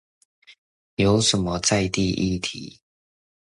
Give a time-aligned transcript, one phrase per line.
[0.95, 2.79] 有什麼在地議題